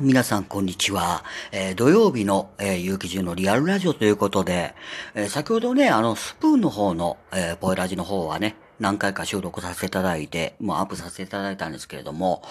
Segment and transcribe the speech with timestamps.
[0.00, 1.24] 皆さんこんにちは。
[1.52, 4.74] えー土曜日の、えー、有機中のリアルラジオということで、
[5.14, 12.42] えー先ほどね、あの、スプーンの方の、えーポエラジの方はね、何回か収録させていただいて、もうアップさせていただいたんですけれども、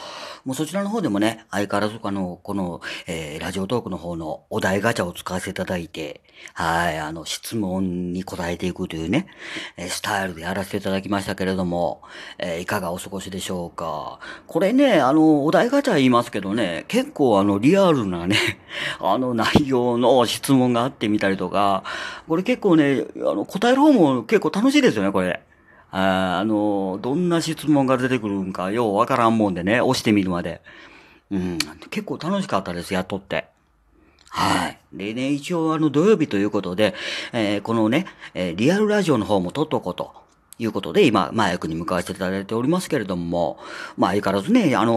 [0.46, 6.22] もうそちらの方でもね、相変わらずあの、この、えーラジオトークの方のお題ガチャを使わせていただいて、
[6.54, 9.28] はい、あの、質問に答えていくというね、
[9.76, 12.02] えスタイルでやらせていただきましたけれども、
[12.38, 14.20] えーいかがお過ごしでしょうか。
[14.48, 18.38] これね、あの、お題ガチャ言いますけどね、結構あの、リアルなね、
[19.02, 21.84] あの、内容の質問があってみたりとか、
[22.30, 25.42] これ結構ね、あの、答える方も結構楽しいですよね、これ。
[25.94, 30.62] ああの、どんな質問が出てくるんか、ようわからんもんでね、押してみるまで。
[31.32, 31.60] うん、
[31.92, 33.46] 結構楽しかったです、やっとって。
[34.30, 34.80] はい。
[34.92, 36.96] でね、一応あの土曜日ということで、
[37.32, 40.24] えーこのね、えーリアルラジオの方も撮っとこうと。
[40.60, 43.58] いうことで、今、マイクに向かわせていただいておりますけれども、
[43.98, 44.94] まあ、相変わらずね、あの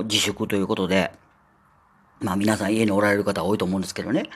[0.00, 1.12] ー自粛ということで、
[2.20, 4.30] まあ皆さん家におられる方多いと思うんですけどね。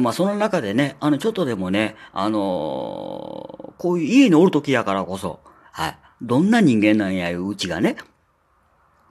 [0.00, 5.40] まあその中でね、あのちょっとでもね、あのこういう家におる時やからこそ、
[5.72, 5.98] はい。
[6.22, 7.96] どんな人間なんやいううちがね、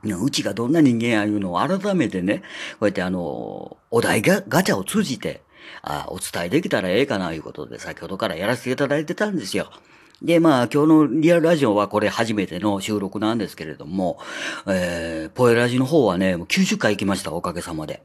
[0.03, 2.39] うちがどんな人間やいうのを改めてね、
[2.79, 5.41] こうやってあの、お題がガチャを通じて、
[5.81, 9.71] あお伝えできたらええかないうことで、先ほどからやらせていただいてたんですよ。
[10.21, 14.19] で、まあ、今日のリアルラジオはこれ初めての収録なんですけれども、
[14.67, 18.03] えー、ポエラジの方はね、もう90回行きました、おかげさまで。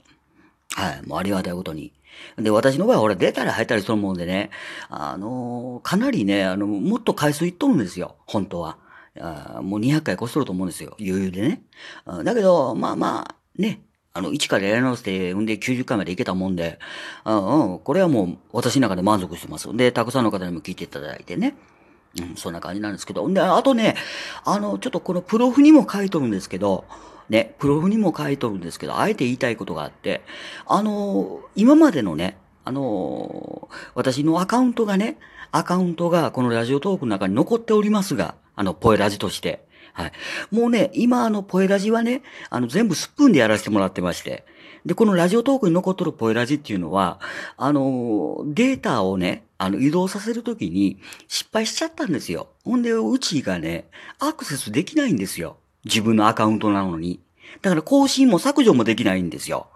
[0.75, 1.93] はい、もうありがたいことに。
[2.39, 4.51] で、私の場合は俺出たり入ったりするもんでね、
[4.89, 8.79] あのーかなりね、あの、もっと回数いっとるんですよ、本当は。
[9.21, 11.63] あもう200回越しとると思うんですよ、余裕でね。
[12.25, 16.79] だけど、まあまあ、ね、あの、1からやり直して、んで90回までいけたもんで、
[17.25, 19.77] うんうん、これはもう私の中で満足してます。
[19.77, 21.57] で、たくさんの方にも聞いていただいてね。
[22.21, 23.29] うん、そんな感じなんですけど。
[23.29, 23.97] で、あとね、
[24.45, 26.85] あの、ちょっとこのプロフにも書いとるんですけど、
[27.29, 30.23] ね、プロフにも書いとるんですけど、あえて言いたいことがあって、
[30.67, 35.19] あの、今までのね、あの、私のアカウントがね、
[35.53, 39.65] アカウントがこのラジオトークの中に残っておりますが、あの、ポエラジとして。
[39.93, 40.13] はい。
[40.51, 44.45] もうね、今あの、ポエラジはね、あの、全部スプーンでやらせてもらってまして。
[44.87, 47.21] で、このラジオトークに残っとるポエラジっていうのは、
[47.57, 52.49] あの、データをね、あの、移動させるときに失敗しちゃったんですよ。
[52.65, 53.87] ほんで、うちがね、
[54.19, 55.57] アクセスできないんですよ。
[55.85, 57.21] 自分のアカウントなのに。
[57.63, 59.69] だから更新も削除もできないんですよ。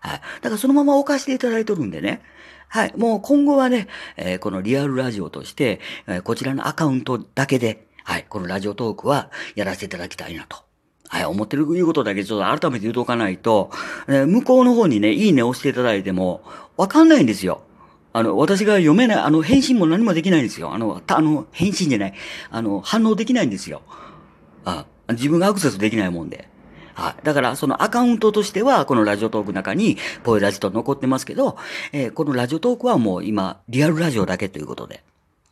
[0.00, 0.20] はい。
[0.40, 2.22] だからそのまま置かせていただいとるんでね。
[2.68, 2.94] はい。
[2.96, 8.26] もう今後はね、えーこのリアルラジオとして、えーこちらのアカウントだけで、はい。
[8.28, 10.65] このラジオトークはやらせていただきたいなと。
[11.08, 11.24] はい。
[11.24, 13.70] 思ってるいうことだけちょっと改めて言うとおかないと、
[14.08, 16.42] えー向こうの方にね、いいね押していただいても、
[16.76, 17.62] わかんないんですよ。
[18.12, 20.72] あの、私が読めない、あの、返信も何もできないんですよ。
[20.72, 22.14] あの、たあの、返信じゃない。
[22.50, 23.82] あの、反応できないんですよ。
[24.64, 26.48] あ自分がアクセスできないもんで。
[26.94, 27.14] はい。
[27.24, 31.58] だから、そのアカウントとしては、このラジオトークの中に、ポエラジと残ってますけど、
[31.92, 35.04] えーこのラジオトークはもう今、リアルラジオだけということで。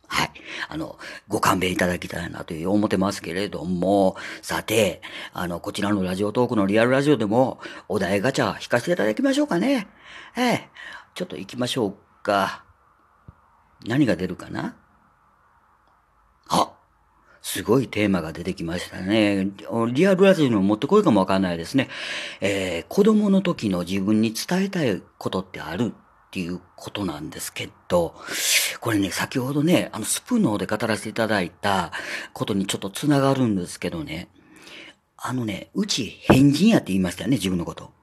[0.07, 0.31] はい。
[0.69, 5.01] あの、ご勘弁いただきたいなという思ってますけれども、さて、
[5.33, 9.87] あの、こちらのラジオトークのリアルラジオでも、お題ガチャ引かせていただきましょうかね。
[10.37, 10.69] ええ。
[11.15, 12.63] ちょっと行きましょうか。
[13.85, 14.75] 何が出るかな？
[16.49, 16.71] あ
[17.41, 19.49] すごいテーマが出てきましたね。
[19.93, 21.89] リアルラジオにも持ってこいかもわかんないですね。
[22.41, 25.93] えー子供の時の自分に伝えたいことってある？
[26.35, 28.13] っていうことなんですけど、
[28.81, 31.93] これね、先ほどね、あの、スプーンの方で語らせていただいた
[32.33, 34.27] ことにちょっとつながるんですけどね、
[35.15, 37.93] あのね、うち変人やって言いましたよね、自分のこと。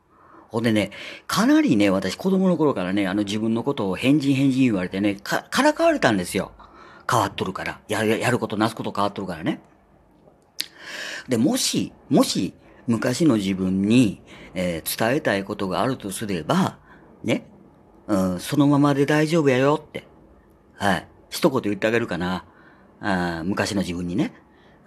[0.48, 0.92] ほんでね、
[1.26, 6.52] かなりね、私子供の頃からね、あの自分のことを変人変人言われてね、か、からかわれたんですよ。
[7.10, 7.82] 変わっとるから。
[7.88, 9.60] やる、やることなすこと変わっとるからね。
[11.28, 12.54] で、もし、もし、
[12.86, 14.22] 昔の自分に、
[14.54, 16.78] えー伝えたいことがあるとすれば、
[17.24, 17.51] ね、
[18.06, 20.06] うん、そのままで大丈夫やよって。
[20.74, 21.08] はい。
[21.30, 22.44] 一言言ってあげるかな。
[23.00, 24.34] あ昔の自分にね。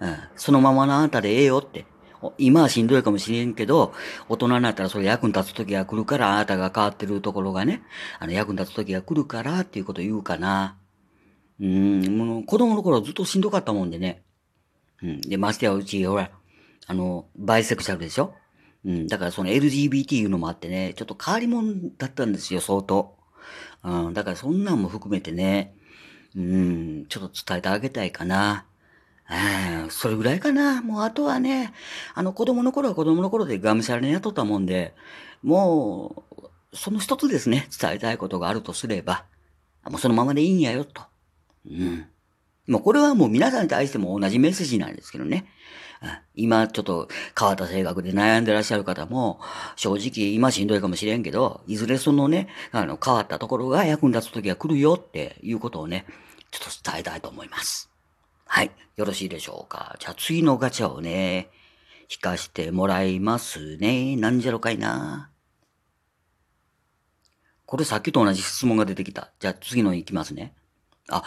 [0.00, 1.86] うん、そのままのあなたでええよって。
[2.38, 3.92] 今はしんどいかもしれんけど、
[4.28, 7.82] 大人になったらそれ役に立つ時が来るから、あなたが変わってるところがね、
[8.18, 10.76] あの役に立つ時が来るからっていうこと言うかな。
[11.60, 14.22] うん、もう子供の頃ずっとしんどかったもんでね。
[15.02, 15.20] うん。
[15.20, 16.30] で、ましてやうち、ほら、
[16.86, 18.34] あの、バイセクシャルでしょ？
[18.86, 19.06] うん。
[19.08, 23.16] だからその LGBT いうのもあってね、ちょっと変わり者だったんですよ、相当。
[23.84, 24.14] うん。
[24.14, 25.74] だからそんなんも含めてね、
[26.36, 28.64] うん、ちょっと伝えてあげたいかな。
[29.28, 30.82] ああ、それぐらいかな。
[30.82, 31.72] もうあとはね、
[32.14, 34.94] あの子供の頃は子供の頃でがむしゃらにやっとったもんで、
[35.42, 39.24] もう、その一つですね、伝えたいことがあるとすれば、
[39.84, 41.02] もうそのままでいいんやよ、と。
[41.68, 42.06] うん。
[42.68, 45.46] もうこれはもう皆さんに対しても同じメッセージなんですけどね。
[46.34, 47.08] 今ちょっと
[47.38, 49.40] 変わった性格で悩んでらっしゃる方も、
[49.76, 56.06] 正直今しんどいかもしれんけど、いずれそのね、あの変わったところが役に立つ時が来るよっていうことをね、
[56.50, 57.90] ちょっと伝えたいと思います。
[58.46, 58.70] はい。
[58.96, 59.96] よろしいでしょうか。
[59.98, 61.50] じゃあ次のガチャをね、
[62.10, 64.16] 引かしてもらいますね。
[64.16, 65.30] なんじゃろかいな。
[67.66, 69.32] これさっきと同じ質問が出てきた。
[69.40, 70.54] じゃあ次の行きますね。
[71.10, 71.22] あ、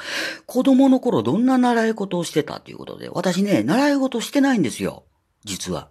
[0.46, 5.04] 子供の頃どんな習い事をしてたということで、私ね、習い事してないんですよ。
[5.46, 5.90] 実は。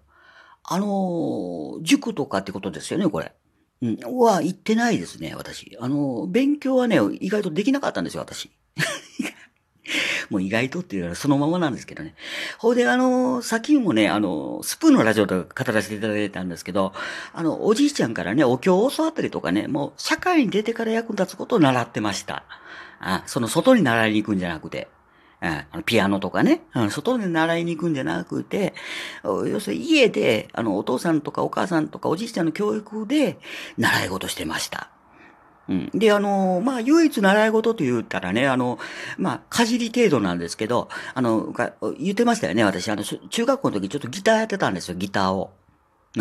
[0.71, 3.33] あの塾とかってことですよね、これ。
[3.81, 5.79] うん、は行ってないですね、私。
[5.81, 8.51] あの勉強はね、意外とできなかったんですよ、私。
[10.29, 12.15] もう意外とっていうのはそのままなんですけどね。
[12.59, 16.93] ほいで、あの、さっきもね、あの、スプーンのラジオとか語らせていただいたんですけど、
[17.33, 22.45] あの、おじいちゃんからね、お経を教わったりとかね、もう社会に出てから役に立つことを習ってました。
[23.01, 24.89] あその外に習いに行くんじゃなくて。
[25.41, 28.75] あのピアノとかね、外で習いに行くんじゃなくて、
[29.23, 33.39] 要するに家で、あの、お父さんとかお母さんとかおじいちゃんの教育で
[33.77, 34.91] 習い事してました。
[35.69, 35.91] うん。
[35.95, 38.79] で、あの、まあ、唯一習い事と言ったらね、あの、
[39.17, 41.55] まあ、かじり程度なんですけど、あの、
[42.01, 42.89] 言ってましたよね、私。
[42.89, 45.53] あの、中学校の時ちょっとギターやってたんですよ、ギターを。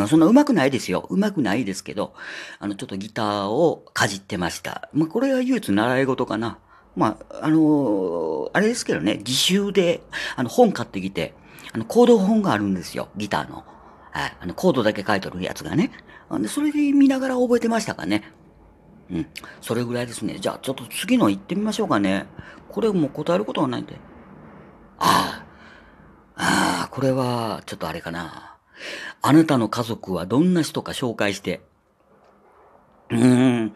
[0.07, 1.07] そんな上手くないですよ。
[1.09, 2.13] 上手くないですけど、
[2.59, 4.89] あの、ちょっとギターをかじってました。
[4.93, 6.59] まあ、これが唯一習い事かな。
[6.97, 10.01] まあ、あのあれですけどね、自習で、
[10.35, 11.35] あの、本買ってきて、
[11.71, 13.63] あの、コード本があるんですよ、ギターの。
[14.11, 14.37] はい。
[14.39, 15.91] あの、コードだけ書いてるやつがね。
[16.39, 18.23] で、それで見ながら覚えてましたかね。
[19.11, 19.27] うん。
[19.61, 20.39] それぐらいですね。
[20.39, 22.25] じゃあ、ちょっと次の行ってみましょうかね。
[22.69, 23.99] これもう答えることはないんで。
[24.97, 25.43] あ
[26.35, 26.35] あ。
[26.35, 28.57] ああ、これは、ちょっとあれかな。
[29.21, 31.61] あなたの家族はどんな人か紹介して。
[33.11, 33.73] うーん。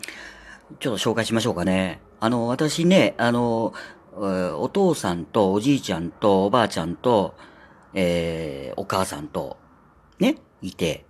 [0.80, 2.02] ちょっと紹介しましょうかね。
[2.22, 3.74] あの、私ね、あの、
[4.14, 7.34] お父さんとおじいちゃんとおばあちゃんと、
[7.96, 9.58] えー、お母さんと、
[10.20, 11.04] ね、いて、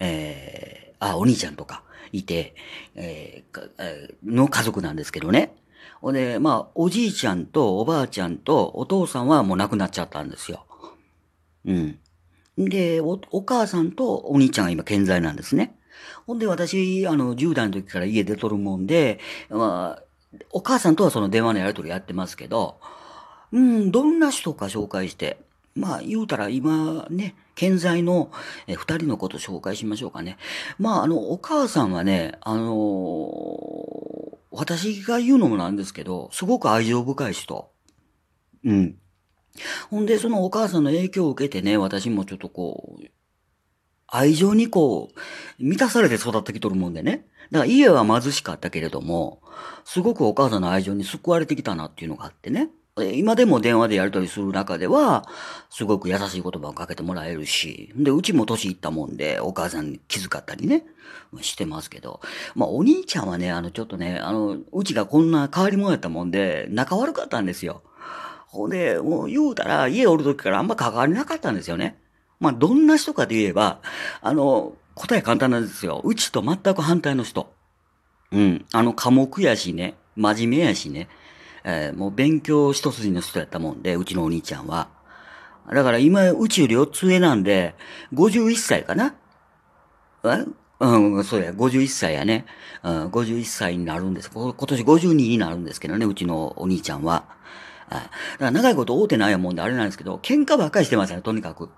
[0.00, 1.82] えー、あ、お兄ちゃんとか。
[2.12, 2.54] いて、
[2.94, 5.56] えー、の家族なんですけどね。
[6.02, 10.66] ほんで、まあ、おじいちゃんとおばあちゃんとお父さんはもう亡くなっちゃったんですよ。
[11.64, 11.98] うん。
[12.58, 15.78] で、お、お母さんとお兄ちゃんが今健在なんですね。
[16.26, 20.09] ほんで、私、あの、10代の時から家出とるもんで、まあ、
[20.50, 22.80] お母さんとはその電話のやりとりやってますけど、
[23.52, 25.38] うん、どんな人か紹介して、
[25.74, 28.30] まあ、言うたら今ね、健在の
[28.66, 30.36] 二人のこと紹介しましょうかね。
[30.78, 37.70] まあ、あの、お母さんはね、あのー、私が言うのもなんですけど、すごく愛情深い人。
[38.64, 38.96] うん。
[39.90, 43.04] ほんで、そのお母さんの影響を受けてね、私もちょっとこう、
[44.10, 45.18] 愛情にこう、
[45.58, 47.26] 満たされて育ってきとるもんでね。
[47.50, 49.40] だから家は貧しかったけれども、
[49.84, 52.70] すごくお母さんの愛情に救われてきたなっていうのがあってね。
[53.14, 55.24] 今でも電話でやり取りする中では、
[55.70, 60.84] すごく優しい言葉をかけてもらえるし、で、うちも年いったもんで、お母さんに気遣ったりね、
[61.40, 62.20] してますけど、
[62.54, 67.82] まあ、お兄ちゃんはね、あの、ちょっとね、あの、うちがこんな変わり者やったもんで、仲悪かったんですよ。
[68.48, 71.96] ほんで、もう言うたら、家おる時からあんま関わりなかったんですよね。
[72.40, 73.80] まあ、どんな人かといえば、
[74.22, 76.00] あの、答え簡単なんですよ。
[76.04, 77.52] うちと全く反対の人。
[78.32, 78.64] うん。
[78.72, 81.08] あの、科目やしね、真面目やしね、
[81.64, 84.88] えー、もう勉強一筋の人やったもんで、うちのお兄ちゃんは。
[85.72, 87.74] だから今、うちより4つ上なんで、
[88.14, 89.14] 51歳かな
[90.24, 90.46] え？
[90.80, 92.46] うん、そうや、51歳やね。
[92.82, 94.30] うん、51歳になるんです。
[94.30, 97.24] 今年52になるんですけどね、うちのお兄ちゃんは。
[97.90, 101.68] だから長いこと会うてないもんであれなんですけど、喧嘩ばっかりしてますね、とにかく。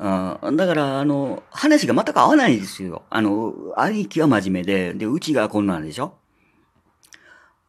[0.00, 3.02] うん、だから、あの、話が全く合わないですよ。
[3.10, 6.14] あの、兄貴は真面目で、で、うちがこんなんでしょ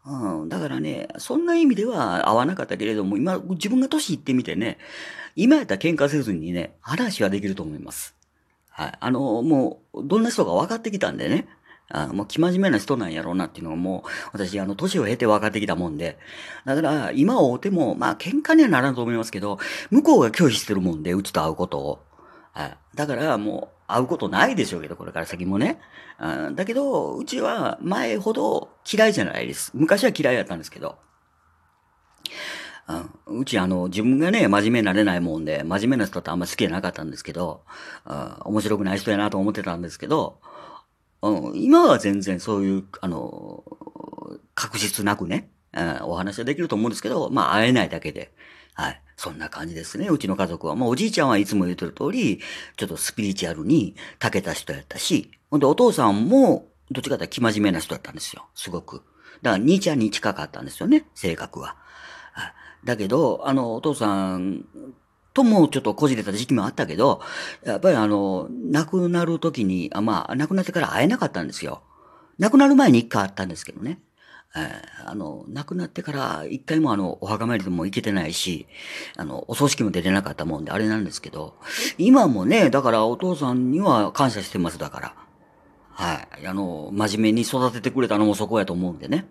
[0.06, 4.78] うん、だからね、そんな意味では合わなかったけれども、今、自分が年いってみてね、
[5.36, 8.16] 今やったら喧嘩せずにね、話はできると思います。
[8.70, 8.94] はい。
[9.00, 11.48] あの、もう、どんな人か分かってきたんでね、
[11.90, 16.18] あもう、生真面目な人なんやろうなっていうのがもう、私、あの、年を経て分かってきたもんで、
[16.66, 19.60] だから、今会うても、まあ、喧嘩にはならんと思いますけど、
[19.90, 22.00] 向こうが拒否してるもんで、うちと会うことを。
[22.54, 22.78] はい。
[22.96, 25.80] だから、もう、会うことないでしょうけど、これから先もね。
[26.20, 29.72] うん、だけど、うちは前ほど嫌いじゃないです。
[29.74, 30.98] 昔は嫌いだったんですけど。
[33.28, 37.64] う、ちあの、自分がね、真面目になれないもんで、真面目な人ってあんま好きじゃなかったんですけど、
[38.06, 40.40] うん、面白くない人やなと思ってたんですけど、
[41.22, 43.64] うん、今は全然そういう、あの、
[44.56, 48.34] 確実なくね、うん、お話はできると思うんですけど、まあ会えないだけで、
[48.74, 49.02] はい。
[49.20, 50.76] そんな感じですね、うちの家族は。
[50.76, 52.40] もうおじいちゃんはいつも言ってる通り、
[52.78, 59.04] ちょっとスピリチュアルに長けた人やったし、ほんでお父さんも、どっちかというと生真面目な人だったんですよ、すごく。
[59.42, 61.76] だから兄ちゃんに近かったんですよね、性格は。
[62.86, 64.64] だけど、あの、お父さん
[65.34, 67.20] ともちょっとこじれた時期もあったけど、
[67.66, 71.84] やっぱりあの、亡くなる時に、あまあ、亡くなってから会えなかったんですよ。
[72.38, 74.00] 亡くなる前に一回会ったんですけどね。
[74.56, 78.68] えー、あの、亡くなってから一回もあの、お墓参りでも行けてないし、
[79.16, 81.56] あの、お葬式も出れなかったもんであれなんですけど、
[81.98, 85.16] 今もね、だからお父さんには感謝してますだから。
[85.92, 86.48] はい。
[86.48, 89.28] あの、真面目に育ててくれたのもそこやと思うんでね。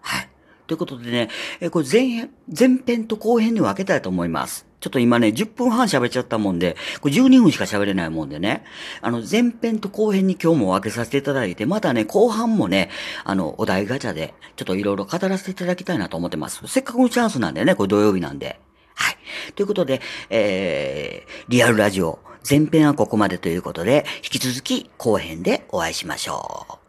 [0.00, 0.28] はい。
[0.66, 1.28] ということでね、
[1.60, 4.66] えこれ前編、前編と後編に分けたいと思います。
[4.80, 8.64] ちょっと今ね、10分半喋っちゃったもんで、これ12分しか喋れないもんでね、
[9.00, 12.90] あの、前編と後編に今日も分けさせていただいて、またね、後半もね、
[13.22, 16.66] あの、お題ガチャで、ちょっといろいろ語らせていただきたいなと思ってます。
[16.66, 18.58] せっかくのチャンスなんでね、これ土曜日なんで。
[18.94, 19.16] はい。
[19.54, 20.00] ということで、
[20.30, 26.81] えー、リアルラジオ、前編はここまでということで、引き続き後編でお会いしましょう。